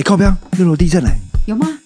[0.00, 0.34] 哎，靠边！
[0.52, 1.10] 六楼地震嘞！
[1.44, 1.78] 有吗？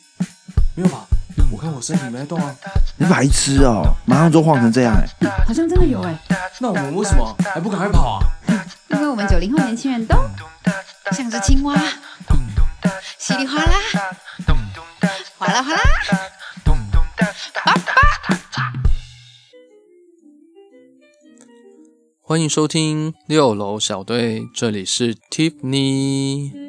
[0.77, 1.05] 没有吧？
[1.51, 2.55] 我看我身体没在动啊。
[2.97, 3.93] 你白痴哦！
[4.07, 5.05] 马上就晃成这样哎！
[5.45, 6.17] 好像真的有哎。
[6.61, 8.25] 那我们为什么还不赶快跑啊？
[8.91, 10.15] 因为我们九零后年轻人都
[11.11, 11.77] 像只青蛙，
[13.19, 13.73] 稀里哗啦，
[15.37, 15.81] 哗啦哗啦。
[22.23, 26.64] 欢迎收听六楼小队，这里是 Tiffany。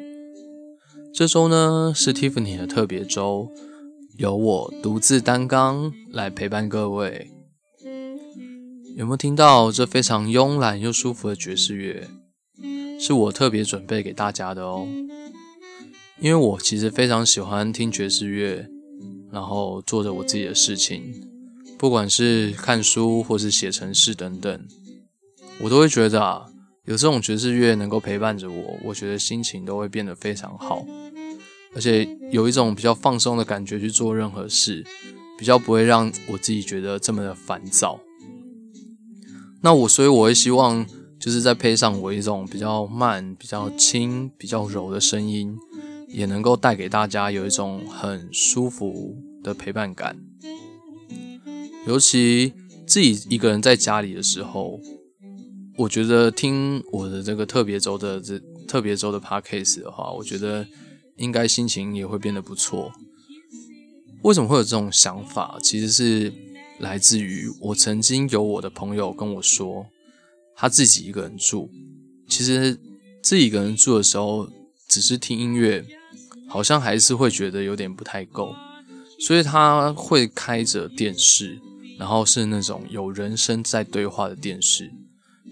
[1.16, 3.50] 这周呢是 Tiffany 的特别周，
[4.18, 7.30] 由我独自担纲来陪伴各位。
[8.94, 12.06] 有没有听到这非常慵懒又舒服的爵士乐？
[13.00, 14.86] 是我特别准备给大家的哦。
[16.20, 18.68] 因为我其实非常喜欢听爵士乐，
[19.32, 21.26] 然后做着我自己的事情，
[21.78, 24.66] 不管是看书或是写程式等等。
[25.62, 26.44] 我都会觉得啊，
[26.84, 30.84] 有这种爵士乐能够陪伴着我，我觉得心情都会变得非常好，
[31.76, 34.82] 而且有一种比较放松的感觉去做任何事，
[35.38, 38.00] 比较不会让我自己觉得这么的烦躁。
[39.60, 40.86] 那我所以我会希望，
[41.20, 45.54] 就是再配上我一种比较慢、比较轻、比较柔的声音，
[46.08, 49.14] 也能够带给大家有一种很舒服
[49.44, 50.16] 的陪伴感。
[51.86, 52.52] 尤其
[52.86, 54.80] 自己一个人在家里的时候。
[55.78, 60.66] 我觉得听我的这个特别周的这特别周的 podcast 的话，我觉得
[61.16, 62.92] 应该心情也会变得不错。
[64.22, 65.58] 为什么会有这种想法？
[65.62, 66.32] 其实是
[66.78, 69.86] 来自于我曾经有我的朋友跟我说，
[70.54, 71.70] 他自己一个人住，
[72.28, 72.78] 其实
[73.22, 74.48] 自己一个人住的时候，
[74.88, 75.84] 只是听音乐，
[76.48, 78.54] 好像还是会觉得有点不太够，
[79.20, 81.60] 所以他会开着电视，
[81.98, 84.90] 然后是那种有人声在对话的电视。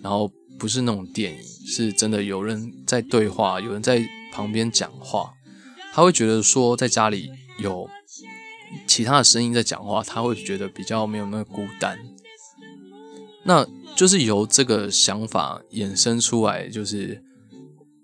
[0.03, 5.33] 然后不是那种电影，是真的有人在对话，有人在旁边讲话，
[5.95, 7.89] 他会觉得说在家里有
[8.85, 11.97] 其他的声音在讲话，他会觉得比较没有那么孤单。
[13.45, 17.23] 那就是由这个想法衍生出来，就是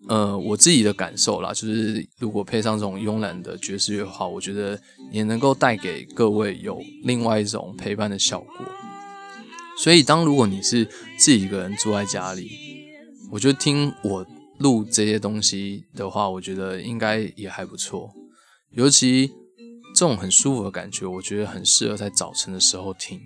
[0.06, 4.80] 呃我自己的感受啦，就是如果配上这种慵懒的爵士乐的话，我觉得
[5.10, 8.64] 也能够带给各位有另外一种陪伴的效果。
[9.76, 10.84] 所以，当如果你是
[11.18, 12.52] 自己一个人住在家里，
[13.32, 14.24] 我觉得听我
[14.60, 18.14] 录这些东西的话，我觉得应该也还不错。
[18.70, 19.26] 尤其
[19.94, 23.20] 这种很舒服的感觉，我觉得很适合在早晨的时候听。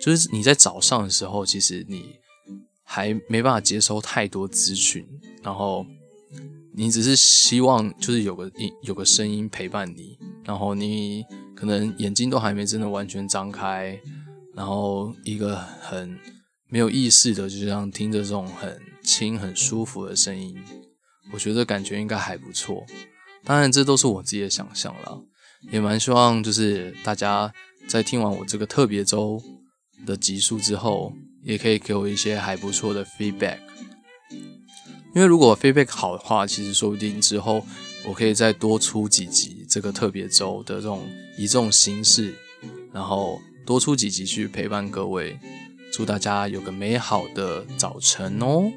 [0.00, 2.16] 就是你在早上的时候，其实你
[2.82, 5.06] 还没办法接收太多资讯，
[5.42, 5.86] 然后
[6.74, 13.98] 你只是希望就是有个音有个声音陪伴你，然后你可能眼睛都还没真的完全张开。
[14.54, 16.18] 然后一个很
[16.68, 20.56] 没有意识的，就这样听着这种很轻、很舒服的声音，
[21.32, 22.84] 我觉得感觉应该还不错。
[23.44, 25.22] 当然，这都是我自己的想象了，
[25.70, 27.52] 也蛮希望就是大家
[27.86, 29.40] 在听完我这个特别周
[30.04, 31.12] 的集数之后，
[31.44, 33.58] 也可以给我一些还不错的 feedback。
[35.14, 37.64] 因为如果 feedback 好的话，其实说不定之后
[38.06, 42.34] 我可以再多出几集这个特别周的这种以这种形式，
[42.92, 43.40] 然后。
[43.66, 45.36] 多出几集去陪伴各位，
[45.96, 48.70] 祝大家有个美好的早晨哦。